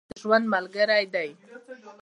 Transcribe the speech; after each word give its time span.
•ساعت 0.03 0.17
د 0.19 0.21
ژوند 0.21 0.45
یو 0.45 0.51
ملګری 0.55 1.03
دی. 1.13 1.29